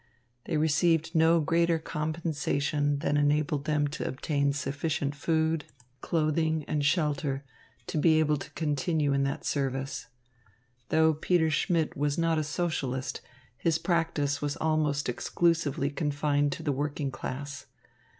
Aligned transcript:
They 0.45 0.57
received 0.57 1.13
no 1.13 1.39
greater 1.39 1.77
compensation 1.77 2.97
than 2.97 3.17
enabled 3.17 3.65
them 3.65 3.87
to 3.89 4.07
obtain 4.07 4.51
sufficient 4.51 5.13
food, 5.13 5.65
clothing 6.01 6.65
and 6.67 6.83
shelter 6.83 7.45
to 7.85 7.99
be 7.99 8.17
able 8.17 8.37
to 8.37 8.49
continue 8.53 9.13
in 9.13 9.21
that 9.25 9.45
service. 9.45 10.07
Though 10.89 11.13
Peter 11.13 11.51
Schmidt 11.51 11.95
was 11.95 12.17
not 12.17 12.39
a 12.39 12.43
Socialist, 12.43 13.21
his 13.55 13.77
practice 13.77 14.41
was 14.41 14.55
almost 14.57 15.07
exclusively 15.07 15.91
confined 15.91 16.51
to 16.53 16.63
the 16.63 16.71
working 16.71 17.11
class. 17.11 17.67